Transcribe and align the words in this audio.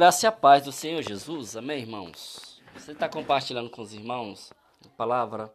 graça 0.00 0.24
e 0.24 0.28
a 0.28 0.32
paz 0.32 0.64
do 0.64 0.72
Senhor 0.72 1.02
Jesus. 1.02 1.58
Amém, 1.58 1.80
irmãos? 1.80 2.58
Você 2.74 2.92
está 2.92 3.06
compartilhando 3.06 3.68
com 3.68 3.82
os 3.82 3.92
irmãos 3.92 4.50
a 4.82 4.88
palavra 4.96 5.52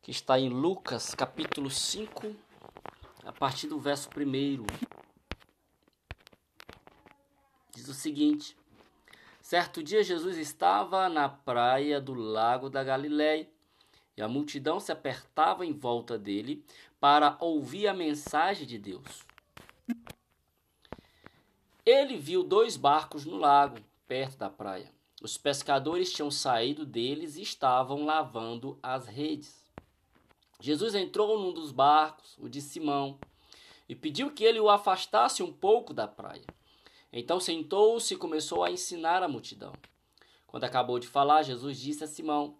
que 0.00 0.12
está 0.12 0.38
em 0.38 0.48
Lucas, 0.48 1.12
capítulo 1.12 1.68
5, 1.68 2.32
a 3.24 3.32
partir 3.32 3.66
do 3.66 3.80
verso 3.80 4.08
1. 4.16 4.64
Diz 7.74 7.88
o 7.88 7.92
seguinte: 7.92 8.56
Certo 9.42 9.82
dia 9.82 10.04
Jesus 10.04 10.36
estava 10.38 11.08
na 11.08 11.28
praia 11.28 12.00
do 12.00 12.14
lago 12.14 12.70
da 12.70 12.84
Galiléia 12.84 13.50
e 14.16 14.22
a 14.22 14.28
multidão 14.28 14.78
se 14.78 14.92
apertava 14.92 15.66
em 15.66 15.72
volta 15.72 16.16
dele 16.16 16.64
para 17.00 17.36
ouvir 17.40 17.88
a 17.88 17.92
mensagem 17.92 18.64
de 18.64 18.78
Deus. 18.78 19.26
Ele 21.86 22.16
viu 22.16 22.42
dois 22.42 22.76
barcos 22.76 23.24
no 23.24 23.36
lago, 23.36 23.78
perto 24.08 24.36
da 24.38 24.50
praia. 24.50 24.90
Os 25.22 25.38
pescadores 25.38 26.12
tinham 26.12 26.32
saído 26.32 26.84
deles 26.84 27.36
e 27.36 27.42
estavam 27.42 28.04
lavando 28.04 28.76
as 28.82 29.06
redes. 29.06 29.64
Jesus 30.60 30.96
entrou 30.96 31.38
num 31.38 31.52
dos 31.52 31.70
barcos, 31.70 32.36
o 32.40 32.48
de 32.48 32.60
Simão, 32.60 33.20
e 33.88 33.94
pediu 33.94 34.32
que 34.32 34.42
ele 34.42 34.58
o 34.58 34.68
afastasse 34.68 35.44
um 35.44 35.52
pouco 35.52 35.94
da 35.94 36.08
praia. 36.08 36.44
Então 37.12 37.38
sentou-se 37.38 38.14
e 38.14 38.16
começou 38.16 38.64
a 38.64 38.70
ensinar 38.72 39.22
a 39.22 39.28
multidão. 39.28 39.72
Quando 40.48 40.64
acabou 40.64 40.98
de 40.98 41.06
falar, 41.06 41.44
Jesus 41.44 41.78
disse 41.78 42.02
a 42.02 42.08
Simão: 42.08 42.58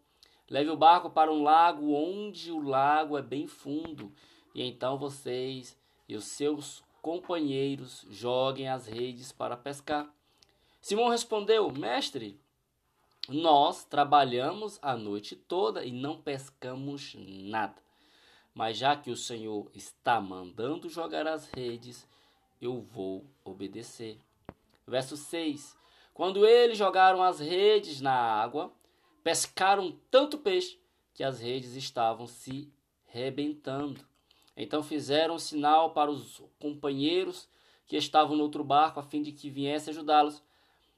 Leve 0.48 0.70
o 0.70 0.76
barco 0.76 1.10
para 1.10 1.32
um 1.32 1.42
lago 1.42 1.92
onde 1.94 2.52
o 2.52 2.62
lago 2.62 3.18
é 3.18 3.22
bem 3.22 3.48
fundo, 3.48 4.14
e 4.54 4.62
então 4.62 4.96
vocês 4.96 5.76
e 6.08 6.14
os 6.14 6.26
seus 6.26 6.85
companheiros 7.06 8.04
joguem 8.10 8.68
as 8.68 8.88
redes 8.88 9.30
para 9.30 9.56
pescar. 9.56 10.12
Simão 10.80 11.08
respondeu: 11.08 11.70
Mestre, 11.70 12.36
nós 13.28 13.84
trabalhamos 13.84 14.76
a 14.82 14.96
noite 14.96 15.36
toda 15.36 15.84
e 15.84 15.92
não 15.92 16.20
pescamos 16.20 17.14
nada. 17.16 17.76
Mas 18.52 18.76
já 18.76 18.96
que 18.96 19.12
o 19.12 19.16
Senhor 19.16 19.70
está 19.72 20.20
mandando 20.20 20.88
jogar 20.88 21.28
as 21.28 21.48
redes, 21.52 22.04
eu 22.60 22.80
vou 22.80 23.24
obedecer. 23.44 24.18
Verso 24.84 25.16
6: 25.16 25.76
Quando 26.12 26.44
eles 26.44 26.76
jogaram 26.76 27.22
as 27.22 27.38
redes 27.38 28.00
na 28.00 28.14
água, 28.14 28.72
pescaram 29.22 29.96
tanto 30.10 30.38
peixe 30.38 30.76
que 31.14 31.22
as 31.22 31.38
redes 31.38 31.76
estavam 31.76 32.26
se 32.26 32.68
rebentando. 33.04 34.04
Então 34.56 34.82
fizeram 34.82 35.38
sinal 35.38 35.90
para 35.90 36.10
os 36.10 36.42
companheiros 36.58 37.48
que 37.86 37.96
estavam 37.96 38.36
no 38.36 38.42
outro 38.42 38.64
barco, 38.64 38.98
a 38.98 39.02
fim 39.02 39.22
de 39.22 39.32
que 39.32 39.50
viessem 39.50 39.92
ajudá-los. 39.92 40.42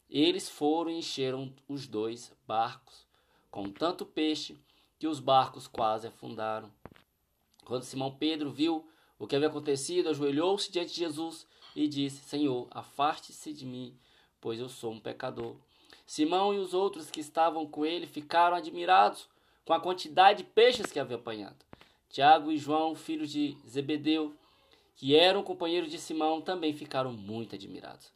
Eles 0.08 0.48
foram 0.48 0.90
e 0.90 0.98
encheram 0.98 1.52
os 1.68 1.86
dois 1.86 2.32
barcos 2.46 3.06
com 3.50 3.68
tanto 3.70 4.06
peixe 4.06 4.56
que 4.98 5.06
os 5.06 5.20
barcos 5.20 5.66
quase 5.66 6.06
afundaram. 6.06 6.70
Quando 7.64 7.82
Simão 7.82 8.14
Pedro 8.14 8.50
viu 8.50 8.88
o 9.18 9.26
que 9.26 9.36
havia 9.36 9.48
acontecido, 9.48 10.08
ajoelhou-se 10.08 10.70
diante 10.70 10.92
de 10.92 11.00
Jesus 11.00 11.46
e 11.74 11.86
disse: 11.86 12.24
Senhor, 12.24 12.68
afaste-se 12.70 13.52
de 13.52 13.66
mim, 13.66 13.98
pois 14.40 14.60
eu 14.60 14.68
sou 14.68 14.92
um 14.92 15.00
pecador. 15.00 15.56
Simão 16.06 16.54
e 16.54 16.58
os 16.58 16.72
outros 16.72 17.10
que 17.10 17.20
estavam 17.20 17.66
com 17.66 17.84
ele 17.84 18.06
ficaram 18.06 18.56
admirados 18.56 19.28
com 19.64 19.74
a 19.74 19.80
quantidade 19.80 20.42
de 20.42 20.48
peixes 20.48 20.90
que 20.90 20.98
havia 20.98 21.16
apanhado. 21.16 21.67
Tiago 22.08 22.50
e 22.50 22.58
João, 22.58 22.94
filhos 22.94 23.30
de 23.30 23.56
Zebedeu, 23.66 24.34
que 24.96 25.14
eram 25.14 25.42
companheiros 25.42 25.90
de 25.90 25.98
Simão, 25.98 26.40
também 26.40 26.72
ficaram 26.72 27.12
muito 27.12 27.54
admirados. 27.54 28.12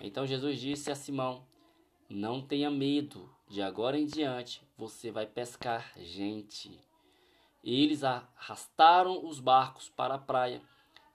Então 0.00 0.26
Jesus 0.26 0.58
disse 0.58 0.90
a 0.90 0.94
Simão: 0.94 1.46
Não 2.08 2.40
tenha 2.40 2.70
medo, 2.70 3.30
de 3.48 3.62
agora 3.62 3.98
em 3.98 4.06
diante 4.06 4.62
você 4.76 5.10
vai 5.10 5.26
pescar 5.26 5.92
gente. 5.96 6.80
Eles 7.62 8.02
arrastaram 8.02 9.24
os 9.24 9.40
barcos 9.40 9.88
para 9.88 10.14
a 10.14 10.18
praia, 10.18 10.60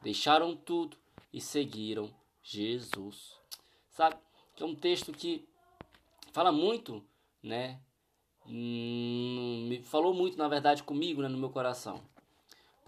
deixaram 0.02 0.56
tudo 0.56 0.98
e 1.34 1.42
seguiram 1.42 2.10
Jesus. 2.42 3.38
Sabe? 3.90 4.16
Que 4.56 4.64
é 4.64 4.66
um 4.66 4.76
texto 4.76 5.12
que 5.12 5.48
fala 6.32 6.52
muito, 6.52 7.04
né? 7.44 7.80
Hum, 8.48 9.80
falou 9.84 10.14
muito, 10.14 10.38
na 10.38 10.48
verdade, 10.48 10.82
comigo, 10.82 11.22
né, 11.22 11.28
no 11.28 11.38
meu 11.38 11.50
coração. 11.50 12.02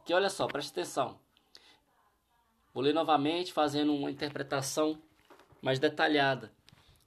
Porque 0.01 0.13
olha 0.15 0.29
só, 0.31 0.47
preste 0.47 0.71
atenção. 0.71 1.19
Vou 2.73 2.83
ler 2.83 2.93
novamente, 2.93 3.53
fazendo 3.53 3.93
uma 3.93 4.09
interpretação 4.09 4.99
mais 5.61 5.77
detalhada. 5.77 6.51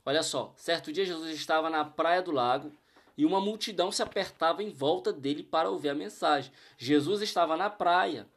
Olha 0.06 0.22
só, 0.22 0.53
certo 0.56 0.93
dia 0.93 1.05
Jesus 1.05 1.34
estava 1.34 1.69
na 1.69 1.84
praia 1.84 2.22
do 2.22 2.31
lago 2.31 2.71
e 3.16 3.27
uma 3.27 3.41
multidão 3.41 3.91
se 3.91 4.03
apertava 4.03 4.62
em 4.62 4.71
volta 4.71 5.12
dele 5.12 5.43
para 5.43 5.69
ouvir 5.69 5.88
a 5.88 5.94
mensagem. 5.94 6.53
Jesus 6.78 7.21
estava 7.21 7.56
na 7.56 7.69
praia, 7.69 8.28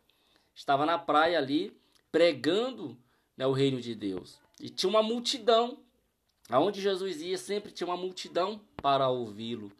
estava 0.55 0.85
na 0.85 0.97
praia 0.97 1.37
ali 1.37 1.79
pregando 2.11 2.97
né, 3.35 3.45
o 3.45 3.51
reino 3.51 3.79
de 3.79 3.93
Deus. 3.93 4.39
E 4.59 4.69
tinha 4.69 4.89
uma 4.89 5.03
multidão, 5.03 5.77
aonde 6.49 6.81
Jesus 6.81 7.21
ia 7.21 7.37
sempre 7.37 7.71
tinha 7.71 7.87
uma 7.87 7.97
multidão 7.97 8.59
para 8.81 9.07
ouvi-lo. 9.07 9.71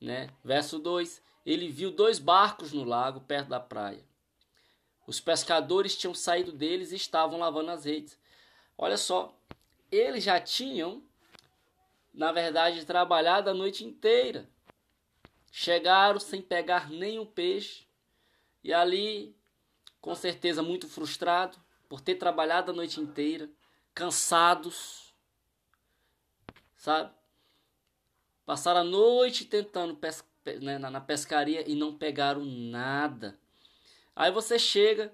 Né? 0.00 0.28
Verso 0.44 0.78
2: 0.78 1.20
ele 1.52 1.68
viu 1.68 1.90
dois 1.90 2.20
barcos 2.20 2.72
no 2.72 2.84
lago 2.84 3.20
perto 3.22 3.48
da 3.48 3.58
praia. 3.58 4.04
Os 5.04 5.18
pescadores 5.18 5.96
tinham 5.96 6.14
saído 6.14 6.52
deles 6.52 6.92
e 6.92 6.96
estavam 6.96 7.40
lavando 7.40 7.72
as 7.72 7.84
redes. 7.84 8.16
Olha 8.78 8.96
só, 8.96 9.36
eles 9.90 10.22
já 10.22 10.40
tinham, 10.40 11.02
na 12.14 12.30
verdade, 12.30 12.86
trabalhado 12.86 13.50
a 13.50 13.54
noite 13.54 13.84
inteira. 13.84 14.48
Chegaram 15.50 16.20
sem 16.20 16.40
pegar 16.40 16.88
nenhum 16.88 17.26
peixe 17.26 17.84
e 18.62 18.72
ali, 18.72 19.34
com 20.00 20.14
certeza, 20.14 20.62
muito 20.62 20.88
frustrado 20.88 21.58
por 21.88 22.00
ter 22.00 22.14
trabalhado 22.14 22.70
a 22.70 22.74
noite 22.74 23.00
inteira, 23.00 23.50
cansados, 23.92 25.12
sabe? 26.76 27.12
Passaram 28.46 28.82
a 28.82 28.84
noite 28.84 29.44
tentando 29.44 29.96
pescar 29.96 30.29
né, 30.60 30.78
na 30.78 31.00
pescaria 31.00 31.68
e 31.68 31.74
não 31.74 31.96
pegaram 31.96 32.44
nada. 32.44 33.38
Aí 34.14 34.30
você 34.30 34.58
chega 34.58 35.12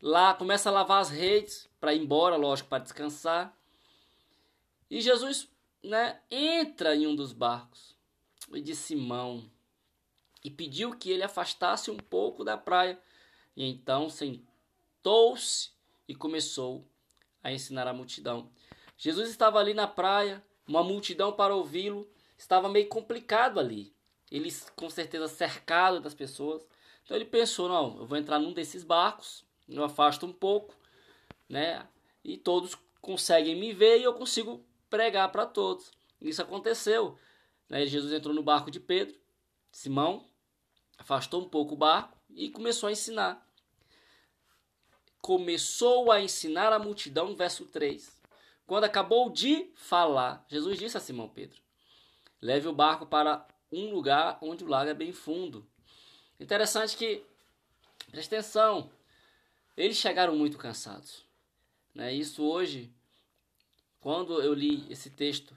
lá, 0.00 0.34
começa 0.34 0.68
a 0.68 0.72
lavar 0.72 1.00
as 1.00 1.10
redes 1.10 1.68
para 1.80 1.94
ir 1.94 2.00
embora, 2.00 2.36
lógico, 2.36 2.68
para 2.68 2.82
descansar. 2.82 3.56
E 4.90 5.00
Jesus, 5.00 5.48
né, 5.82 6.20
entra 6.30 6.96
em 6.96 7.06
um 7.06 7.14
dos 7.14 7.32
barcos 7.32 7.96
e 8.52 8.60
de 8.60 8.74
Simão 8.74 9.48
e 10.42 10.50
pediu 10.50 10.96
que 10.96 11.10
ele 11.10 11.22
afastasse 11.22 11.90
um 11.90 11.96
pouco 11.96 12.44
da 12.44 12.56
praia. 12.56 13.00
E 13.56 13.64
então 13.64 14.08
sentou-se 14.08 15.70
e 16.08 16.14
começou 16.14 16.84
a 17.42 17.52
ensinar 17.52 17.86
a 17.86 17.92
multidão. 17.92 18.50
Jesus 18.98 19.30
estava 19.30 19.58
ali 19.58 19.74
na 19.74 19.86
praia, 19.86 20.44
uma 20.66 20.82
multidão 20.82 21.32
para 21.32 21.54
ouvi-lo, 21.54 22.10
estava 22.36 22.68
meio 22.68 22.88
complicado 22.88 23.58
ali 23.58 23.94
ele 24.30 24.54
com 24.76 24.88
certeza 24.88 25.28
cercado 25.28 26.00
das 26.00 26.14
pessoas. 26.14 26.66
Então 27.04 27.16
ele 27.16 27.24
pensou, 27.24 27.68
não, 27.68 27.98
eu 27.98 28.06
vou 28.06 28.16
entrar 28.16 28.38
num 28.38 28.52
desses 28.52 28.84
barcos, 28.84 29.44
eu 29.68 29.82
afasto 29.82 30.26
um 30.26 30.32
pouco, 30.32 30.74
né? 31.48 31.86
E 32.22 32.36
todos 32.36 32.76
conseguem 33.00 33.56
me 33.56 33.72
ver 33.72 33.98
e 33.98 34.04
eu 34.04 34.14
consigo 34.14 34.64
pregar 34.88 35.30
para 35.32 35.46
todos. 35.46 35.90
Isso 36.20 36.42
aconteceu. 36.42 37.18
Né? 37.68 37.86
Jesus 37.86 38.12
entrou 38.12 38.34
no 38.34 38.42
barco 38.42 38.70
de 38.70 38.78
Pedro, 38.78 39.18
Simão, 39.72 40.24
afastou 40.98 41.40
um 41.40 41.48
pouco 41.48 41.74
o 41.74 41.78
barco 41.78 42.16
e 42.30 42.50
começou 42.50 42.88
a 42.88 42.92
ensinar. 42.92 43.46
Começou 45.20 46.10
a 46.10 46.20
ensinar 46.20 46.72
a 46.72 46.78
multidão, 46.78 47.34
verso 47.34 47.64
3. 47.66 48.20
Quando 48.66 48.84
acabou 48.84 49.30
de 49.30 49.70
falar, 49.74 50.44
Jesus 50.48 50.78
disse 50.78 50.96
a 50.96 51.00
Simão 51.00 51.28
Pedro: 51.28 51.60
Leve 52.40 52.68
o 52.68 52.72
barco 52.72 53.06
para 53.06 53.46
um 53.72 53.92
lugar 53.92 54.38
onde 54.40 54.64
o 54.64 54.68
lago 54.68 54.90
é 54.90 54.94
bem 54.94 55.12
fundo. 55.12 55.66
Interessante 56.38 56.96
que, 56.96 57.24
presta 58.10 58.36
atenção, 58.36 58.90
eles 59.76 59.96
chegaram 59.96 60.34
muito 60.34 60.58
cansados. 60.58 61.24
Né? 61.94 62.12
Isso 62.12 62.42
hoje, 62.42 62.92
quando 64.00 64.40
eu 64.40 64.54
li 64.54 64.86
esse 64.90 65.10
texto, 65.10 65.56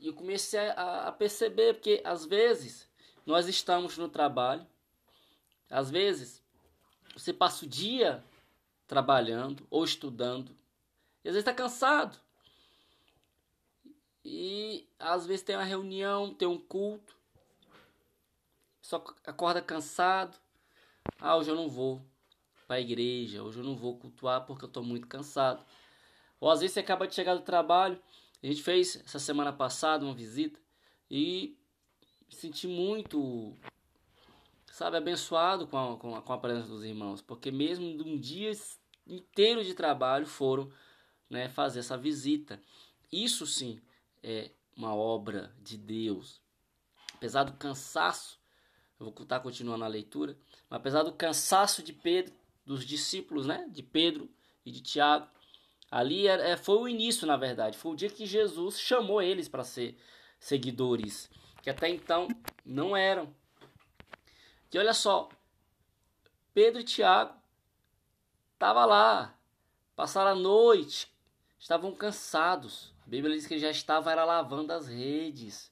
eu 0.00 0.12
comecei 0.12 0.68
a, 0.70 1.08
a 1.08 1.12
perceber, 1.12 1.74
porque 1.74 2.00
às 2.04 2.24
vezes 2.24 2.88
nós 3.24 3.48
estamos 3.48 3.96
no 3.96 4.08
trabalho, 4.08 4.66
às 5.70 5.90
vezes 5.90 6.42
você 7.16 7.32
passa 7.32 7.64
o 7.64 7.68
dia 7.68 8.22
trabalhando 8.86 9.66
ou 9.70 9.84
estudando, 9.84 10.50
e 11.24 11.28
às 11.28 11.34
vezes 11.34 11.38
está 11.38 11.54
cansado. 11.54 12.18
E 14.24 14.88
às 14.98 15.26
vezes 15.26 15.42
tem 15.44 15.54
uma 15.54 15.64
reunião, 15.64 16.32
tem 16.32 16.48
um 16.48 16.58
culto. 16.58 17.14
Só 18.80 19.04
acorda 19.26 19.60
cansado. 19.60 20.36
Ah, 21.20 21.36
hoje 21.36 21.50
eu 21.50 21.56
não 21.56 21.68
vou 21.68 22.02
para 22.66 22.76
a 22.76 22.80
igreja, 22.80 23.42
hoje 23.42 23.58
eu 23.58 23.64
não 23.64 23.76
vou 23.76 23.98
cultuar 23.98 24.46
porque 24.46 24.64
eu 24.64 24.68
estou 24.68 24.82
muito 24.82 25.06
cansado. 25.06 25.64
Ou 26.40 26.50
às 26.50 26.60
vezes 26.60 26.72
você 26.72 26.80
acaba 26.80 27.06
de 27.06 27.14
chegar 27.14 27.34
do 27.34 27.42
trabalho. 27.42 28.00
A 28.42 28.46
gente 28.46 28.62
fez 28.62 28.96
essa 28.96 29.18
semana 29.18 29.52
passada 29.52 30.04
uma 30.04 30.14
visita 30.14 30.58
e 31.10 31.58
senti 32.30 32.66
muito, 32.66 33.54
sabe, 34.66 34.96
abençoado 34.96 35.66
com 35.66 35.78
a, 35.78 35.98
com 35.98 36.16
a, 36.16 36.22
com 36.22 36.32
a 36.32 36.38
presença 36.38 36.68
dos 36.68 36.82
irmãos. 36.82 37.20
Porque 37.20 37.50
mesmo 37.50 37.96
de 37.96 38.02
um 38.02 38.18
dia 38.18 38.52
inteiro 39.06 39.62
de 39.62 39.74
trabalho 39.74 40.26
foram 40.26 40.72
né, 41.28 41.50
fazer 41.50 41.80
essa 41.80 41.96
visita. 41.96 42.58
Isso 43.12 43.46
sim 43.46 43.80
é 44.24 44.50
uma 44.74 44.94
obra 44.94 45.54
de 45.60 45.76
Deus. 45.76 46.40
Apesar 47.12 47.44
do 47.44 47.52
cansaço, 47.52 48.40
eu 48.98 49.06
vou 49.06 49.14
estar 49.22 49.40
continuando 49.40 49.84
a 49.84 49.88
leitura, 49.88 50.36
mas 50.68 50.80
apesar 50.80 51.02
do 51.02 51.12
cansaço 51.12 51.82
de 51.82 51.92
Pedro, 51.92 52.34
dos 52.64 52.84
discípulos, 52.86 53.46
né, 53.46 53.68
de 53.70 53.82
Pedro 53.82 54.30
e 54.64 54.70
de 54.70 54.80
Tiago, 54.80 55.28
ali 55.90 56.26
é, 56.26 56.56
foi 56.56 56.78
o 56.78 56.88
início, 56.88 57.26
na 57.26 57.36
verdade, 57.36 57.76
foi 57.76 57.92
o 57.92 57.96
dia 57.96 58.08
que 58.08 58.24
Jesus 58.24 58.80
chamou 58.80 59.20
eles 59.20 59.46
para 59.46 59.62
ser 59.62 59.98
seguidores, 60.38 61.30
que 61.62 61.68
até 61.68 61.88
então 61.90 62.28
não 62.64 62.96
eram. 62.96 63.34
E 64.72 64.78
olha 64.78 64.94
só, 64.94 65.28
Pedro 66.54 66.80
e 66.80 66.84
Tiago 66.84 67.34
estavam 68.54 68.86
lá, 68.86 69.38
passaram 69.94 70.30
a 70.30 70.34
noite, 70.34 71.12
estavam 71.58 71.94
cansados. 71.94 72.93
A 73.04 73.08
Bíblia 73.08 73.36
diz 73.36 73.46
que 73.46 73.58
já 73.58 73.70
estava 73.70 74.10
era 74.10 74.24
lavando 74.24 74.72
as 74.72 74.88
redes. 74.88 75.70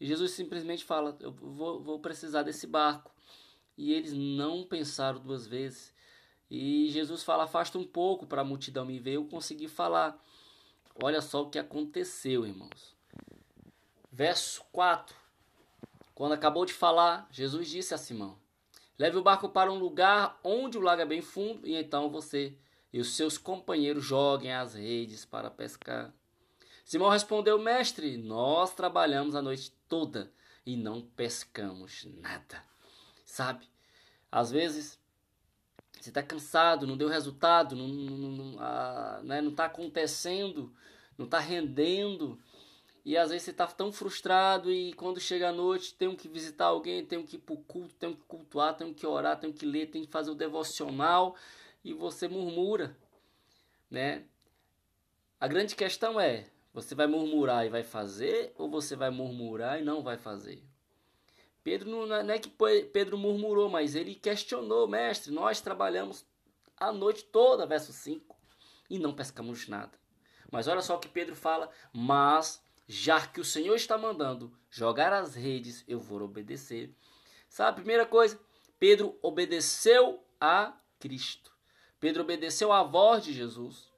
E 0.00 0.06
Jesus 0.06 0.32
simplesmente 0.32 0.84
fala: 0.84 1.16
Eu 1.20 1.32
vou, 1.32 1.82
vou 1.82 1.98
precisar 2.00 2.42
desse 2.42 2.66
barco. 2.66 3.10
E 3.76 3.92
eles 3.92 4.12
não 4.12 4.64
pensaram 4.64 5.20
duas 5.20 5.46
vezes. 5.46 5.92
E 6.50 6.88
Jesus 6.90 7.22
fala: 7.22 7.44
Afasta 7.44 7.78
um 7.78 7.84
pouco 7.84 8.26
para 8.26 8.40
a 8.40 8.44
multidão 8.44 8.86
me 8.86 8.98
ver. 8.98 9.14
Eu 9.14 9.26
consegui 9.26 9.68
falar. 9.68 10.18
Olha 11.02 11.20
só 11.20 11.42
o 11.42 11.50
que 11.50 11.58
aconteceu, 11.58 12.46
irmãos. 12.46 12.94
Verso 14.10 14.62
4. 14.72 15.16
Quando 16.14 16.32
acabou 16.32 16.66
de 16.66 16.72
falar, 16.72 17.26
Jesus 17.30 17.68
disse 17.68 17.94
a 17.94 17.98
Simão: 17.98 18.38
Leve 18.98 19.18
o 19.18 19.22
barco 19.22 19.48
para 19.48 19.72
um 19.72 19.78
lugar 19.78 20.38
onde 20.42 20.78
o 20.78 20.80
lago 20.80 21.02
é 21.02 21.06
bem 21.06 21.22
fundo, 21.22 21.66
e 21.66 21.74
então 21.74 22.10
você 22.10 22.56
e 22.92 23.00
os 23.00 23.16
seus 23.16 23.38
companheiros 23.38 24.04
joguem 24.04 24.52
as 24.52 24.74
redes 24.74 25.24
para 25.24 25.50
pescar. 25.50 26.12
Simão 26.84 27.08
respondeu: 27.08 27.58
Mestre, 27.58 28.16
nós 28.16 28.74
trabalhamos 28.74 29.34
a 29.34 29.42
noite 29.42 29.72
toda 29.88 30.32
e 30.64 30.76
não 30.76 31.02
pescamos 31.02 32.06
nada. 32.20 32.64
Sabe? 33.24 33.68
Às 34.30 34.50
vezes 34.50 34.98
você 36.00 36.10
está 36.10 36.22
cansado, 36.22 36.86
não 36.86 36.96
deu 36.96 37.08
resultado, 37.08 37.76
não 37.76 37.86
está 37.86 38.10
não, 38.10 38.30
não, 38.30 38.58
ah, 38.60 39.20
né, 39.22 39.40
não 39.40 39.52
tá 39.52 39.66
acontecendo, 39.66 40.74
não 41.16 41.26
está 41.26 41.38
rendendo. 41.38 42.38
E 43.04 43.16
às 43.16 43.30
vezes 43.30 43.44
você 43.44 43.50
está 43.50 43.66
tão 43.66 43.92
frustrado 43.92 44.70
e 44.72 44.92
quando 44.94 45.20
chega 45.20 45.48
a 45.48 45.52
noite 45.52 45.94
tem 45.94 46.14
que 46.14 46.28
visitar 46.28 46.66
alguém, 46.66 47.04
tem 47.04 47.24
que 47.24 47.36
ir 47.36 47.40
para 47.40 47.54
o 47.54 47.58
culto, 47.58 47.94
tem 47.96 48.14
que 48.14 48.22
cultuar, 48.22 48.76
tem 48.76 48.94
que 48.94 49.06
orar, 49.06 49.38
tem 49.38 49.52
que 49.52 49.66
ler, 49.66 49.90
tem 49.90 50.04
que 50.04 50.10
fazer 50.10 50.30
o 50.30 50.36
devocional 50.36 51.36
e 51.84 51.92
você 51.92 52.28
murmura, 52.28 52.96
né? 53.90 54.24
A 55.40 55.48
grande 55.48 55.74
questão 55.74 56.20
é, 56.20 56.46
você 56.72 56.94
vai 56.94 57.06
murmurar 57.06 57.66
e 57.66 57.68
vai 57.68 57.82
fazer 57.82 58.52
ou 58.56 58.68
você 58.68 58.96
vai 58.96 59.10
murmurar 59.10 59.80
e 59.80 59.84
não 59.84 60.02
vai 60.02 60.16
fazer? 60.16 60.62
Pedro 61.62 61.90
não, 61.90 62.14
é, 62.14 62.22
não 62.22 62.34
é 62.34 62.38
que 62.38 62.50
Pedro 62.92 63.16
murmurou, 63.16 63.68
mas 63.68 63.94
ele 63.94 64.14
questionou, 64.14 64.88
mestre, 64.88 65.30
nós 65.32 65.60
trabalhamos 65.60 66.26
a 66.76 66.92
noite 66.92 67.24
toda, 67.24 67.66
verso 67.66 67.92
5, 67.92 68.36
e 68.90 68.98
não 68.98 69.14
pescamos 69.14 69.68
nada. 69.68 69.92
Mas 70.50 70.66
olha 70.66 70.82
só 70.82 70.96
o 70.96 70.98
que 70.98 71.08
Pedro 71.08 71.36
fala, 71.36 71.70
mas 71.92 72.62
já 72.88 73.24
que 73.26 73.40
o 73.40 73.44
Senhor 73.44 73.76
está 73.76 73.96
mandando 73.96 74.52
jogar 74.68 75.12
as 75.12 75.34
redes, 75.34 75.84
eu 75.86 76.00
vou 76.00 76.20
obedecer. 76.22 76.92
Sabe, 77.48 77.76
primeira 77.76 78.04
coisa, 78.04 78.40
Pedro 78.78 79.16
obedeceu 79.22 80.24
a 80.40 80.76
Cristo. 80.98 81.52
Pedro 82.00 82.22
obedeceu 82.22 82.72
à 82.72 82.82
voz 82.82 83.22
de 83.22 83.32
Jesus. 83.32 83.91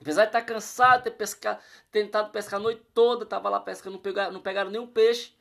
Apesar 0.00 0.22
de 0.22 0.28
estar 0.28 0.42
cansado, 0.42 1.04
ter 1.04 1.10
pescar, 1.12 1.60
tentado 1.90 2.30
pescar 2.30 2.60
a 2.60 2.62
noite 2.62 2.82
toda, 2.92 3.24
estava 3.24 3.48
lá 3.48 3.60
pescando, 3.60 3.94
não 3.94 4.02
pegaram, 4.02 4.32
não 4.32 4.40
pegaram 4.40 4.70
nenhum 4.70 4.86
peixe. 4.86 5.34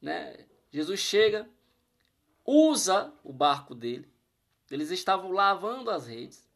Né? 0.00 0.46
Jesus 0.70 1.00
chega, 1.00 1.48
usa 2.44 3.12
o 3.24 3.32
barco 3.32 3.74
dele. 3.74 4.10
Eles 4.70 4.90
estavam 4.90 5.30
lavando 5.32 5.90
as 5.90 6.06
redes. 6.06 6.46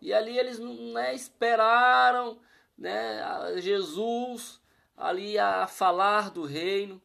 E 0.00 0.12
ali 0.12 0.38
eles 0.38 0.58
né, 0.58 1.14
esperaram 1.14 2.40
né, 2.76 3.20
Jesus 3.60 4.60
ali 4.96 5.38
a 5.38 5.66
falar 5.66 6.30
do 6.30 6.44
reino. 6.44 7.00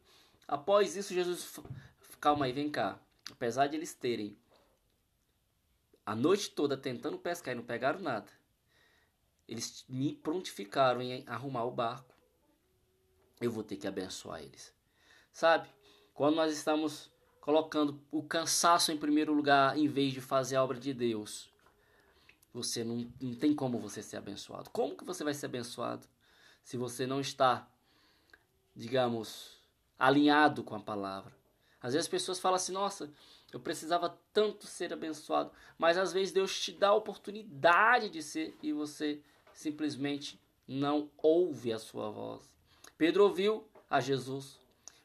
Após 0.46 0.96
isso, 0.96 1.12
Jesus. 1.12 1.60
Calma 2.20 2.46
aí, 2.46 2.52
vem 2.52 2.70
cá. 2.70 2.98
Apesar 3.30 3.66
de 3.66 3.76
eles 3.76 3.94
terem 3.94 4.36
a 6.04 6.14
noite 6.16 6.50
toda 6.50 6.76
tentando 6.76 7.18
pescar 7.18 7.52
e 7.52 7.56
não 7.56 7.64
pegaram 7.64 8.00
nada. 8.00 8.37
Eles 9.48 9.84
me 9.88 10.14
prontificaram 10.14 11.00
em 11.00 11.24
arrumar 11.26 11.64
o 11.64 11.70
barco. 11.70 12.14
Eu 13.40 13.50
vou 13.50 13.62
ter 13.62 13.76
que 13.76 13.86
abençoar 13.86 14.42
eles. 14.42 14.74
Sabe? 15.32 15.68
Quando 16.12 16.36
nós 16.36 16.52
estamos 16.52 17.10
colocando 17.40 18.02
o 18.10 18.22
cansaço 18.22 18.92
em 18.92 18.98
primeiro 18.98 19.32
lugar 19.32 19.78
em 19.78 19.88
vez 19.88 20.12
de 20.12 20.20
fazer 20.20 20.56
a 20.56 20.62
obra 20.62 20.78
de 20.78 20.92
Deus, 20.92 21.50
você 22.52 22.84
não, 22.84 23.10
não 23.20 23.34
tem 23.34 23.54
como 23.54 23.78
você 23.78 24.02
ser 24.02 24.16
abençoado. 24.16 24.68
Como 24.70 24.96
que 24.96 25.04
você 25.04 25.24
vai 25.24 25.32
ser 25.32 25.46
abençoado 25.46 26.06
se 26.62 26.76
você 26.76 27.06
não 27.06 27.20
está, 27.20 27.66
digamos, 28.74 29.56
alinhado 29.98 30.62
com 30.62 30.74
a 30.74 30.80
palavra? 30.80 31.32
Às 31.80 31.94
vezes 31.94 32.06
as 32.06 32.10
pessoas 32.10 32.40
falam 32.40 32.56
assim: 32.56 32.72
nossa, 32.72 33.10
eu 33.52 33.60
precisava 33.60 34.18
tanto 34.32 34.66
ser 34.66 34.92
abençoado. 34.92 35.52
Mas 35.78 35.96
às 35.96 36.12
vezes 36.12 36.32
Deus 36.32 36.60
te 36.60 36.72
dá 36.72 36.88
a 36.88 36.94
oportunidade 36.94 38.10
de 38.10 38.22
ser 38.22 38.56
e 38.62 38.72
você 38.72 39.22
simplesmente 39.58 40.40
não 40.68 41.10
ouve 41.16 41.72
a 41.72 41.80
sua 41.80 42.10
voz. 42.10 42.48
Pedro 42.96 43.24
ouviu 43.24 43.68
a 43.90 44.00
Jesus. 44.00 44.56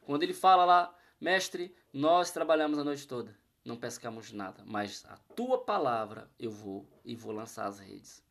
Quando 0.06 0.22
ele 0.22 0.32
fala 0.32 0.64
lá, 0.64 0.96
mestre, 1.20 1.74
nós 1.92 2.30
trabalhamos 2.30 2.78
a 2.78 2.84
noite 2.84 3.08
toda, 3.08 3.36
não 3.64 3.76
pescamos 3.76 4.30
nada, 4.30 4.62
mas 4.64 5.04
a 5.06 5.16
tua 5.34 5.58
palavra 5.58 6.30
eu 6.38 6.52
vou 6.52 6.86
e 7.04 7.16
vou 7.16 7.32
lançar 7.32 7.66
as 7.66 7.80
redes. 7.80 8.22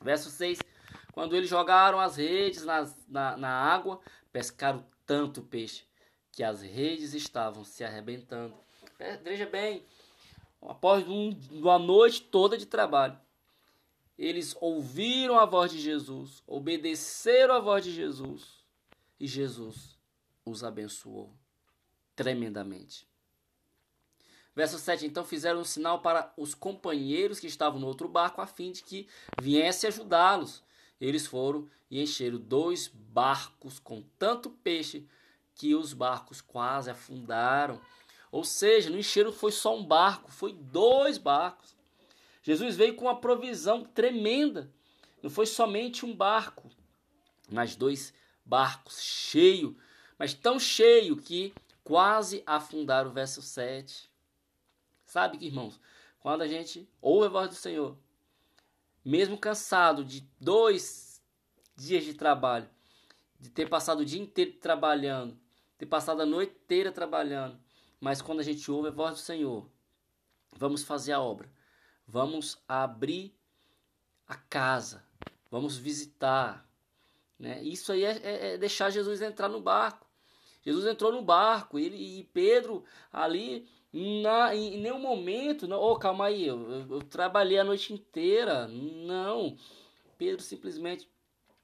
Verso 0.00 0.30
6: 0.30 0.60
Quando 1.12 1.34
eles 1.34 1.50
jogaram 1.50 1.98
as 1.98 2.16
redes 2.16 2.64
na, 2.64 2.88
na, 3.08 3.36
na 3.36 3.50
água, 3.50 4.00
pescaram 4.30 4.86
tanto 5.04 5.42
peixe 5.42 5.84
que 6.30 6.44
as 6.44 6.62
redes 6.62 7.14
estavam 7.14 7.64
se 7.64 7.82
arrebentando. 7.82 8.54
Veja 9.24 9.46
bem, 9.46 9.84
após 10.62 11.06
um, 11.08 11.36
uma 11.50 11.80
noite 11.80 12.22
toda 12.22 12.56
de 12.56 12.66
trabalho, 12.66 13.18
eles 14.22 14.56
ouviram 14.60 15.36
a 15.36 15.44
voz 15.44 15.72
de 15.72 15.80
Jesus, 15.80 16.44
obedeceram 16.46 17.54
a 17.54 17.58
voz 17.58 17.82
de 17.82 17.90
Jesus 17.90 18.64
e 19.18 19.26
Jesus 19.26 19.98
os 20.44 20.62
abençoou 20.62 21.34
tremendamente. 22.14 23.04
Verso 24.54 24.78
7: 24.78 25.04
Então 25.06 25.24
fizeram 25.24 25.58
um 25.58 25.64
sinal 25.64 26.02
para 26.02 26.32
os 26.36 26.54
companheiros 26.54 27.40
que 27.40 27.48
estavam 27.48 27.80
no 27.80 27.86
outro 27.88 28.06
barco, 28.08 28.40
a 28.40 28.46
fim 28.46 28.70
de 28.70 28.84
que 28.84 29.08
viesse 29.40 29.88
ajudá-los. 29.88 30.62
Eles 31.00 31.26
foram 31.26 31.68
e 31.90 32.00
encheram 32.00 32.38
dois 32.38 32.86
barcos 32.86 33.80
com 33.80 34.04
tanto 34.20 34.50
peixe 34.50 35.04
que 35.56 35.74
os 35.74 35.92
barcos 35.92 36.40
quase 36.40 36.88
afundaram. 36.88 37.80
Ou 38.30 38.44
seja, 38.44 38.88
não 38.88 38.98
encheram 38.98 39.32
foi 39.32 39.50
só 39.50 39.76
um 39.76 39.84
barco, 39.84 40.30
foi 40.30 40.52
dois 40.52 41.18
barcos. 41.18 41.74
Jesus 42.42 42.76
veio 42.76 42.94
com 42.94 43.04
uma 43.04 43.20
provisão 43.20 43.84
tremenda. 43.84 44.70
Não 45.22 45.30
foi 45.30 45.46
somente 45.46 46.04
um 46.04 46.14
barco, 46.14 46.68
mas 47.48 47.76
dois 47.76 48.12
barcos 48.44 49.00
cheios, 49.00 49.74
mas 50.18 50.34
tão 50.34 50.58
cheio 50.58 51.16
que 51.16 51.54
quase 51.84 52.42
afundaram 52.44 53.10
o 53.10 53.12
verso 53.12 53.40
7. 53.40 54.10
Sabe 55.04 55.38
que, 55.38 55.46
irmãos, 55.46 55.78
quando 56.20 56.42
a 56.42 56.48
gente 56.48 56.88
ouve 57.00 57.26
a 57.26 57.30
voz 57.30 57.48
do 57.48 57.54
Senhor, 57.54 57.96
mesmo 59.04 59.36
cansado 59.36 60.04
de 60.04 60.26
dois 60.40 61.20
dias 61.76 62.04
de 62.04 62.14
trabalho, 62.14 62.68
de 63.38 63.50
ter 63.50 63.68
passado 63.68 64.00
o 64.00 64.04
dia 64.04 64.20
inteiro 64.20 64.52
trabalhando, 64.52 65.36
ter 65.76 65.86
passado 65.86 66.22
a 66.22 66.26
noite 66.26 66.54
inteira 66.64 66.92
trabalhando, 66.92 67.58
mas 68.00 68.22
quando 68.22 68.40
a 68.40 68.44
gente 68.44 68.70
ouve 68.70 68.88
a 68.88 68.92
voz 68.92 69.14
do 69.14 69.20
Senhor, 69.20 69.68
vamos 70.56 70.82
fazer 70.84 71.12
a 71.12 71.20
obra, 71.20 71.50
vamos 72.12 72.62
abrir 72.68 73.34
a 74.28 74.36
casa, 74.36 75.02
vamos 75.50 75.78
visitar. 75.78 76.68
Né? 77.38 77.62
Isso 77.62 77.90
aí 77.90 78.04
é, 78.04 78.20
é, 78.22 78.52
é 78.52 78.58
deixar 78.58 78.90
Jesus 78.90 79.22
entrar 79.22 79.48
no 79.48 79.62
barco. 79.62 80.06
Jesus 80.62 80.84
entrou 80.86 81.10
no 81.10 81.22
barco 81.22 81.78
ele, 81.78 81.96
e 81.96 82.24
Pedro 82.24 82.84
ali 83.10 83.66
Na, 83.92 84.54
em, 84.54 84.78
nenhum 84.78 84.98
momento, 84.98 85.66
não, 85.66 85.80
oh, 85.80 85.96
calma 85.96 86.26
aí, 86.26 86.46
eu, 86.46 86.70
eu, 86.70 86.96
eu 86.96 87.02
trabalhei 87.02 87.58
a 87.58 87.64
noite 87.64 87.94
inteira. 87.94 88.68
Não. 88.68 89.56
Pedro 90.18 90.42
simplesmente 90.42 91.08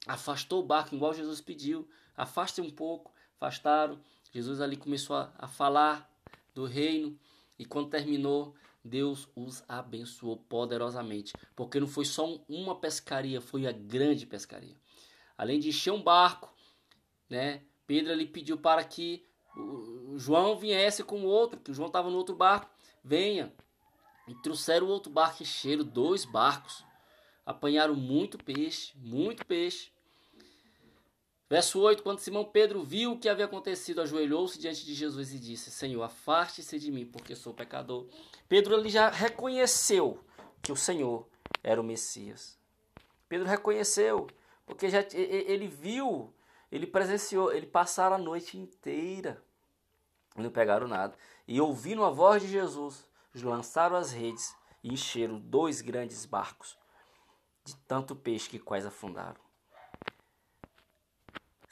afastou 0.07 0.63
o 0.63 0.67
barco, 0.67 0.95
igual 0.95 1.13
Jesus 1.13 1.43
pediu. 1.43 1.87
Afaste 2.17 2.61
um 2.63 2.71
pouco, 2.71 3.13
afastaram. 3.37 4.01
Jesus 4.33 4.63
ali 4.63 4.79
começou 4.79 5.15
a, 5.15 5.31
a 5.39 5.47
falar 5.47 6.11
do 6.55 6.65
reino. 6.65 7.19
E 7.59 7.65
quando 7.67 7.91
terminou, 7.91 8.55
Deus 8.89 9.29
os 9.37 9.63
abençoou 9.69 10.37
poderosamente. 10.37 11.33
Porque 11.55 11.79
não 11.79 11.87
foi 11.87 12.05
só 12.05 12.27
uma 12.49 12.75
pescaria, 12.75 13.41
foi 13.41 13.67
a 13.67 13.73
grande 13.73 14.27
pescaria. 14.27 14.77
Além 15.37 15.61
de 15.61 15.69
encher 15.69 15.93
um 15.93 16.03
barco, 16.03 16.53
né? 17.29 17.63
Pedro 17.87 18.13
ali 18.13 18.27
pediu 18.27 18.59
para 18.59 18.83
que 18.85 19.25
João 20.17 20.57
viesse 20.57 21.03
com 21.05 21.21
o 21.21 21.27
outro, 21.27 21.61
que 21.61 21.71
o 21.71 21.75
João 21.75 21.89
estava 21.89 22.11
no 22.11 22.17
outro 22.17 22.35
barco. 22.35 22.71
Venha. 23.05 23.53
E 24.27 24.35
trouxeram 24.37 24.89
outro 24.89 25.11
barco, 25.11 25.43
encheram 25.43 25.85
dois 25.85 26.25
barcos. 26.25 26.85
Apanharam 27.47 27.95
muito 27.95 28.37
peixe, 28.37 28.93
muito 28.97 29.47
peixe. 29.47 29.91
Verso 31.49 31.81
8: 31.81 32.03
Quando 32.03 32.19
Simão 32.19 32.45
Pedro 32.45 32.83
viu 32.83 33.13
o 33.13 33.19
que 33.19 33.29
havia 33.29 33.47
acontecido, 33.47 34.01
ajoelhou-se 34.01 34.59
diante 34.59 34.85
de 34.85 34.95
Jesus 34.95 35.33
e 35.33 35.39
disse: 35.39 35.71
Senhor, 35.71 36.03
afaste-se 36.03 36.79
de 36.79 36.91
mim, 36.91 37.07
porque 37.07 37.35
sou 37.35 37.55
pecador. 37.55 38.07
Pedro 38.49 38.75
ali 38.75 38.91
já 38.91 39.09
reconheceu 39.09 40.23
que 40.63 40.73
o 40.73 40.77
Senhor 40.77 41.27
era 41.63 41.81
o 41.81 41.85
Messias. 41.85 42.59
Pedro 43.29 43.47
reconheceu, 43.47 44.27
porque 44.67 44.89
já 44.89 45.05
ele 45.13 45.67
viu, 45.67 46.33
ele 46.71 46.87
presenciou, 46.87 47.53
ele 47.53 47.67
passaram 47.67 48.17
a 48.17 48.19
noite 48.19 48.57
inteira 48.59 49.43
não 50.43 50.51
pegaram 50.51 50.87
nada. 50.87 51.17
E 51.47 51.61
ouvindo 51.61 52.05
a 52.05 52.11
voz 52.11 52.43
de 52.43 52.49
Jesus, 52.49 53.05
lançaram 53.35 53.97
as 53.97 54.13
redes 54.13 54.55
e 54.83 54.93
encheram 54.93 55.39
dois 55.39 55.81
grandes 55.81 56.25
barcos 56.25 56.79
de 57.65 57.77
tanto 57.77 58.17
peixe 58.17 58.49
que 58.49 58.59
quase 58.59 58.87
afundaram. 58.87 59.48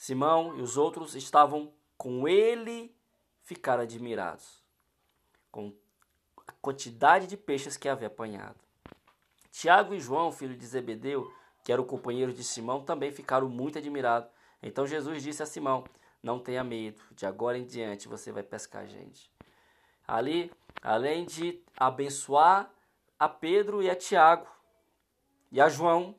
Simão 0.06 0.56
e 0.56 0.62
os 0.62 0.76
outros 0.76 1.16
estavam 1.16 1.72
com 1.98 2.28
ele, 2.28 2.94
ficaram 3.42 3.82
admirados 3.82 4.62
com 5.50 5.75
a 6.46 6.52
quantidade 6.62 7.26
de 7.26 7.36
peixes 7.36 7.76
que 7.76 7.88
havia 7.88 8.06
apanhado. 8.06 8.60
Tiago 9.50 9.94
e 9.94 9.98
João, 9.98 10.30
filho 10.30 10.56
de 10.56 10.64
Zebedeu, 10.64 11.28
que 11.64 11.72
eram 11.72 11.82
companheiros 11.82 12.36
de 12.36 12.44
Simão, 12.44 12.84
também 12.84 13.10
ficaram 13.10 13.48
muito 13.48 13.78
admirados. 13.78 14.30
Então 14.62 14.86
Jesus 14.86 15.25
disse 15.25 15.42
a 15.42 15.46
Simão: 15.46 15.82
Não 16.22 16.38
tenha 16.38 16.62
medo, 16.62 17.02
de 17.10 17.26
agora 17.26 17.58
em 17.58 17.66
diante 17.66 18.06
você 18.06 18.30
vai 18.30 18.44
pescar 18.44 18.86
gente. 18.86 19.28
Ali, 20.06 20.52
além 20.82 21.25
de 21.25 21.60
abençoar 21.76 22.72
a 23.18 23.28
Pedro 23.28 23.82
e 23.82 23.90
a 23.90 23.96
Tiago 23.96 24.46
e 25.50 25.60
a 25.60 25.68
João, 25.68 26.14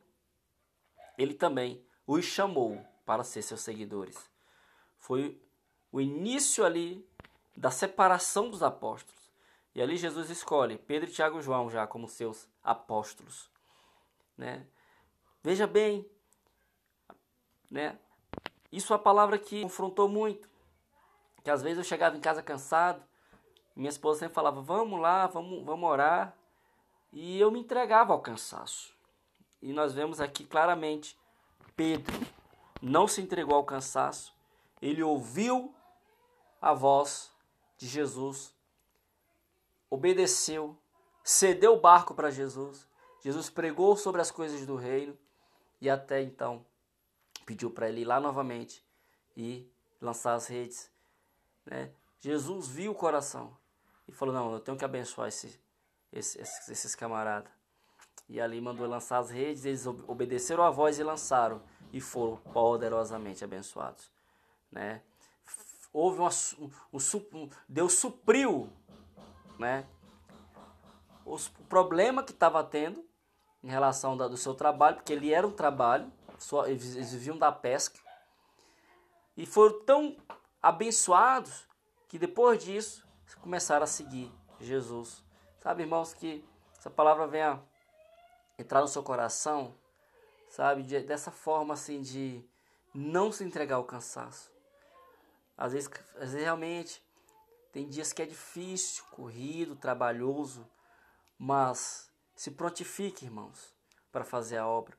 ele 1.17 1.33
também 1.33 1.81
os 2.05 2.25
chamou 2.25 2.85
para 3.07 3.23
ser 3.23 3.41
seus 3.41 3.61
seguidores. 3.61 4.29
Foi 4.99 5.41
o 5.93 6.01
início 6.01 6.65
ali 6.65 7.07
da 7.55 7.71
separação 7.71 8.49
dos 8.49 8.61
apóstolos. 8.61 9.31
E 9.73 9.81
ali 9.81 9.95
Jesus 9.95 10.29
escolhe 10.29 10.77
Pedro, 10.77 11.09
Tiago 11.09 11.39
e 11.39 11.41
João 11.41 11.69
já 11.69 11.87
como 11.87 12.09
seus 12.09 12.49
apóstolos. 12.61 13.49
Né? 14.37 14.67
Veja 15.41 15.65
bem, 15.65 16.05
né? 17.71 17.97
isso 18.73 18.91
é 18.91 18.97
uma 18.97 19.01
palavra 19.01 19.39
que 19.39 19.61
confrontou 19.61 20.09
muito. 20.09 20.49
Que 21.45 21.49
às 21.49 21.61
vezes 21.61 21.77
eu 21.77 21.85
chegava 21.85 22.17
em 22.17 22.19
casa 22.21 22.43
cansado, 22.43 23.01
minha 23.73 23.89
esposa 23.89 24.19
sempre 24.19 24.35
falava, 24.35 24.61
vamos 24.61 24.99
lá, 24.99 25.27
vamos, 25.27 25.63
vamos 25.63 25.89
orar. 25.89 26.35
E 27.13 27.39
eu 27.39 27.49
me 27.51 27.61
entregava 27.61 28.11
ao 28.11 28.19
cansaço. 28.19 28.93
E 29.61 29.71
nós 29.71 29.93
vemos 29.93 30.19
aqui 30.19 30.43
claramente 30.43 31.17
Pedro 31.73 32.36
não 32.81 33.07
se 33.07 33.21
entregou 33.21 33.55
ao 33.55 33.63
cansaço, 33.63 34.35
ele 34.81 35.01
ouviu 35.01 35.73
a 36.61 36.73
voz 36.73 37.31
de 37.77 37.87
Jesus, 37.87 38.53
obedeceu, 39.89 40.77
cedeu 41.23 41.73
o 41.73 41.79
barco 41.79 42.13
para 42.13 42.31
Jesus. 42.31 42.87
Jesus 43.21 43.49
pregou 43.49 43.95
sobre 43.95 44.21
as 44.21 44.31
coisas 44.31 44.65
do 44.65 44.75
reino 44.75 45.17
e 45.81 45.89
até 45.89 46.21
então 46.21 46.65
pediu 47.45 47.71
para 47.71 47.89
ele 47.89 48.01
ir 48.01 48.05
lá 48.05 48.19
novamente 48.19 48.85
e 49.35 49.69
lançar 50.01 50.33
as 50.33 50.47
redes. 50.47 50.91
Né? 51.65 51.91
Jesus 52.19 52.67
viu 52.67 52.91
o 52.91 52.95
coração 52.95 53.55
e 54.07 54.11
falou: 54.11 54.33
Não, 54.33 54.53
eu 54.53 54.59
tenho 54.59 54.77
que 54.77 54.85
abençoar 54.85 55.27
esse, 55.27 55.59
esse, 56.11 56.39
esses, 56.39 56.95
camaradas. 56.95 57.51
E 58.29 58.41
ali 58.41 58.59
mandou 58.59 58.87
lançar 58.87 59.19
as 59.19 59.29
redes, 59.29 59.65
eles 59.65 59.85
obedeceram 59.85 60.63
a 60.63 60.69
voz 60.69 60.99
e 60.99 61.03
lançaram 61.03 61.61
e 61.93 62.01
foram 62.01 62.37
poderosamente 62.37 63.43
abençoados. 63.43 64.11
Né? 64.71 65.01
Houve 65.93 66.19
uma, 66.19 66.29
um, 66.59 66.69
um, 67.33 67.49
Deus 67.69 67.93
supriu 67.93 68.69
né? 69.57 69.85
O 71.25 71.37
problema 71.67 72.23
que 72.23 72.31
estava 72.31 72.63
tendo 72.63 73.05
em 73.63 73.69
relação 73.69 74.15
da, 74.15 74.27
do 74.27 74.37
seu 74.37 74.53
trabalho, 74.53 74.97
porque 74.97 75.11
ele 75.11 75.33
era 75.33 75.45
um 75.45 75.51
trabalho, 75.51 76.11
eles 76.67 77.11
viviam 77.11 77.37
da 77.37 77.51
pesca, 77.51 77.99
e 79.35 79.45
foram 79.45 79.81
tão 79.83 80.17
abençoados 80.61 81.67
que 82.07 82.17
depois 82.17 82.63
disso 82.63 83.05
começaram 83.41 83.83
a 83.83 83.87
seguir 83.87 84.31
Jesus. 84.59 85.23
Sabe, 85.59 85.83
irmãos, 85.83 86.13
que 86.13 86.45
essa 86.77 86.89
palavra 86.89 87.27
venha 87.27 87.61
entrar 88.57 88.81
no 88.81 88.87
seu 88.87 89.03
coração 89.03 89.75
sabe? 90.49 90.83
De, 90.83 90.99
dessa 91.01 91.31
forma 91.31 91.73
assim 91.73 92.01
de 92.01 92.43
não 92.93 93.31
se 93.31 93.43
entregar 93.43 93.75
ao 93.75 93.83
cansaço. 93.83 94.51
Às 95.57 95.73
vezes, 95.73 95.89
às 96.15 96.31
vezes 96.31 96.41
realmente 96.41 97.03
tem 97.71 97.87
dias 97.87 98.13
que 98.13 98.21
é 98.21 98.25
difícil, 98.25 99.03
corrido, 99.11 99.75
trabalhoso, 99.75 100.67
mas 101.37 102.11
se 102.35 102.51
prontifique, 102.51 103.25
irmãos, 103.25 103.73
para 104.11 104.23
fazer 104.23 104.57
a 104.57 104.67
obra. 104.67 104.97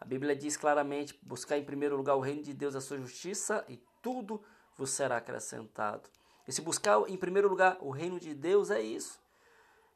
A 0.00 0.04
Bíblia 0.04 0.34
diz 0.34 0.56
claramente: 0.56 1.18
buscar 1.22 1.58
em 1.58 1.64
primeiro 1.64 1.96
lugar 1.96 2.16
o 2.16 2.20
reino 2.20 2.42
de 2.42 2.54
Deus, 2.54 2.74
a 2.74 2.80
sua 2.80 2.98
justiça, 2.98 3.64
e 3.68 3.76
tudo 4.02 4.42
vos 4.76 4.90
será 4.90 5.18
acrescentado. 5.18 6.08
E 6.48 6.52
se 6.52 6.62
buscar 6.62 6.98
em 7.08 7.16
primeiro 7.16 7.48
lugar 7.48 7.76
o 7.80 7.90
reino 7.90 8.18
de 8.18 8.34
Deus, 8.34 8.70
é 8.70 8.80
isso. 8.80 9.20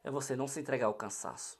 É 0.03 0.11
você 0.11 0.35
não 0.35 0.47
se 0.47 0.59
entregar 0.59 0.85
ao 0.85 0.93
cansaço 0.93 1.57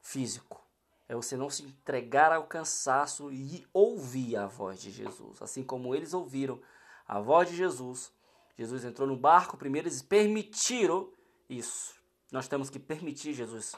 físico, 0.00 0.64
é 1.10 1.14
você 1.16 1.36
não 1.36 1.50
se 1.50 1.64
entregar 1.64 2.30
ao 2.30 2.46
cansaço 2.46 3.32
e 3.32 3.66
ouvir 3.72 4.36
a 4.36 4.46
voz 4.46 4.80
de 4.80 4.92
Jesus. 4.92 5.42
Assim 5.42 5.60
como 5.60 5.92
eles 5.92 6.14
ouviram 6.14 6.62
a 7.04 7.18
voz 7.18 7.48
de 7.48 7.56
Jesus, 7.56 8.12
Jesus 8.56 8.84
entrou 8.84 9.08
no 9.08 9.16
barco 9.16 9.56
primeiro, 9.56 9.88
eles 9.88 10.02
permitiram 10.02 11.12
isso. 11.48 11.96
Nós 12.30 12.46
temos 12.46 12.70
que 12.70 12.78
permitir 12.78 13.32
Jesus 13.32 13.74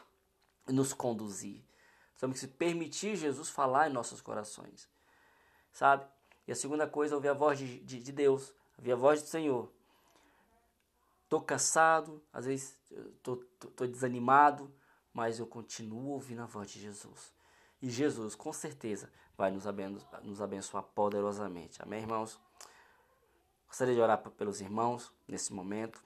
nos 0.69 0.93
conduzir. 0.93 1.65
Temos 2.21 2.39
que 2.39 2.47
permitir 2.47 3.17
Jesus 3.17 3.49
falar 3.49 3.89
em 3.89 3.93
nossos 3.95 4.21
corações. 4.21 4.87
Sabe? 5.73 6.05
E 6.47 6.53
a 6.53 6.55
segunda 6.55 6.87
coisa, 6.87 7.15
ouvir 7.15 7.29
a 7.29 7.33
voz 7.33 7.59
de, 7.59 7.79
de, 7.81 7.99
de 7.99 8.12
Deus, 8.12 8.53
ouvir 8.77 8.93
a 8.93 8.97
voz 8.97 9.23
do 9.23 9.29
Senhor. 9.29 9.73
Estou 11.25 11.41
cansado, 11.41 12.23
às 12.31 12.45
vezes 12.45 12.79
estou 13.17 13.43
desanimado, 13.89 14.71
mas 15.12 15.38
eu 15.38 15.47
continuo 15.47 16.11
ouvindo 16.11 16.42
a 16.42 16.47
voz 16.47 16.71
de 16.71 16.81
Jesus. 16.81 17.33
E 17.81 17.90
Jesus, 17.90 18.35
com 18.35 18.52
certeza, 18.52 19.11
vai 19.37 19.50
nos 19.50 19.66
abençoar, 19.66 20.25
nos 20.25 20.40
abençoar 20.40 20.83
poderosamente. 20.83 21.83
Amém, 21.83 22.00
irmãos? 22.00 22.38
Gostaria 23.66 23.95
de 23.95 24.00
orar 24.00 24.19
pelos 24.19 24.61
irmãos 24.61 25.12
nesse 25.26 25.52
momento. 25.52 26.02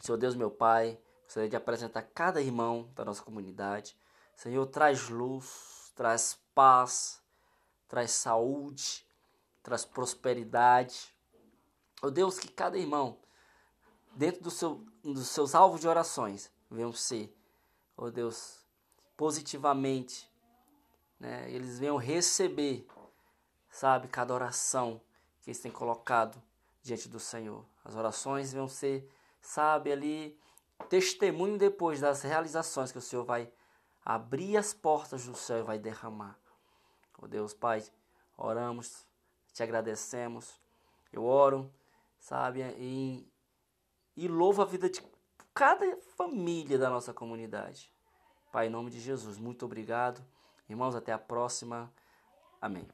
Senhor 0.00 0.18
Deus, 0.18 0.34
meu 0.34 0.50
Pai, 0.50 0.98
gostaria 1.24 1.48
de 1.48 1.56
apresentar 1.56 2.02
cada 2.02 2.42
irmão 2.42 2.90
da 2.94 3.04
nossa 3.04 3.22
comunidade. 3.22 3.96
Senhor, 4.34 4.66
traz 4.66 5.08
luz, 5.08 5.92
traz 5.94 6.38
paz, 6.54 7.22
traz 7.88 8.10
saúde, 8.10 9.06
traz 9.62 9.84
prosperidade. 9.84 11.14
Oh 12.02 12.10
Deus, 12.10 12.38
que 12.38 12.48
cada 12.48 12.76
irmão, 12.76 13.18
dentro 14.14 14.42
do 14.42 14.50
seu, 14.50 14.84
dos 15.02 15.28
seus 15.28 15.54
alvos 15.54 15.80
de 15.80 15.88
orações, 15.88 16.50
venham 16.70 16.92
ser 16.92 17.34
oh 17.96 18.10
Deus, 18.10 18.64
positivamente, 19.16 20.30
né? 21.18 21.50
Eles 21.50 21.78
venham 21.78 21.96
receber, 21.96 22.86
sabe, 23.70 24.08
cada 24.08 24.34
oração 24.34 25.00
que 25.40 25.50
eles 25.50 25.60
têm 25.60 25.70
colocado 25.70 26.40
diante 26.82 27.08
do 27.08 27.20
Senhor. 27.20 27.64
As 27.84 27.94
orações 27.94 28.52
vão 28.52 28.68
ser, 28.68 29.10
sabe, 29.40 29.92
ali 29.92 30.38
testemunho 30.88 31.56
depois 31.56 32.00
das 32.00 32.22
realizações 32.22 32.92
que 32.92 32.98
o 32.98 33.02
Senhor 33.02 33.24
vai 33.24 33.50
abrir 34.04 34.56
as 34.56 34.74
portas 34.74 35.24
do 35.26 35.34
céu 35.34 35.60
e 35.60 35.62
vai 35.62 35.78
derramar. 35.78 36.38
Oh 37.18 37.26
Deus, 37.26 37.54
Pai, 37.54 37.82
oramos, 38.36 39.06
te 39.52 39.62
agradecemos. 39.62 40.60
Eu 41.12 41.24
oro, 41.24 41.72
sabe, 42.18 42.60
e, 42.76 43.26
e 44.16 44.28
louvo 44.28 44.62
a 44.62 44.64
vida 44.64 44.90
de 44.90 45.00
cada 45.54 45.96
família 46.16 46.76
da 46.76 46.90
nossa 46.90 47.14
comunidade. 47.14 47.90
Pai, 48.52 48.66
em 48.66 48.70
nome 48.70 48.90
de 48.90 49.00
Jesus, 49.00 49.38
muito 49.38 49.64
obrigado. 49.64 50.24
Irmãos, 50.68 50.94
até 50.94 51.12
a 51.12 51.18
próxima. 51.18 51.92
Amém. 52.60 52.86